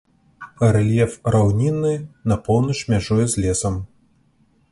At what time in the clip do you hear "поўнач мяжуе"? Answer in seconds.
2.47-3.25